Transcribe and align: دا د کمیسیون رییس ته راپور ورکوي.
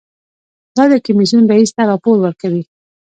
دا 0.75 0.83
د 0.91 0.93
کمیسیون 1.05 1.43
رییس 1.51 1.71
ته 1.75 1.83
راپور 1.91 2.15
ورکوي. 2.21 2.63